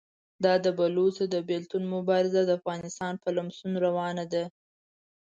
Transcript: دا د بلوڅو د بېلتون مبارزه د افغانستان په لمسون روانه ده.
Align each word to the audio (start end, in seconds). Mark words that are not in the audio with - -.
دا 0.43 0.53
د 0.65 0.67
بلوڅو 0.77 1.23
د 1.33 1.35
بېلتون 1.49 1.83
مبارزه 1.95 2.41
د 2.45 2.51
افغانستان 2.59 3.13
په 3.23 3.27
لمسون 3.35 3.71
روانه 3.85 4.25
ده. 4.33 4.43